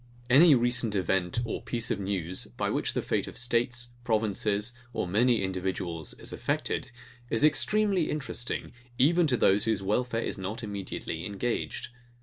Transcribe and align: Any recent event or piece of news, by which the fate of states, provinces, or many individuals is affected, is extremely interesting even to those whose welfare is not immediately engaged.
Any 0.31 0.55
recent 0.55 0.95
event 0.95 1.41
or 1.45 1.61
piece 1.61 1.91
of 1.91 1.99
news, 1.99 2.45
by 2.47 2.71
which 2.71 2.93
the 2.93 3.03
fate 3.03 3.27
of 3.27 3.37
states, 3.37 3.89
provinces, 4.03 4.73
or 4.93 5.07
many 5.07 5.43
individuals 5.43 6.15
is 6.15 6.33
affected, 6.33 6.89
is 7.29 7.43
extremely 7.43 8.09
interesting 8.09 8.71
even 8.97 9.27
to 9.27 9.37
those 9.37 9.65
whose 9.65 9.83
welfare 9.83 10.23
is 10.23 10.39
not 10.39 10.63
immediately 10.63 11.23
engaged. 11.23 11.89